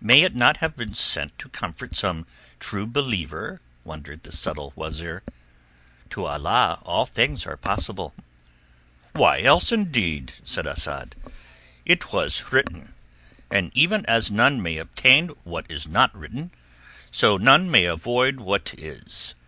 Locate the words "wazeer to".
4.76-6.26